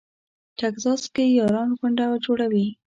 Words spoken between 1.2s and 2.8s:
یاران غونډه جوړوي.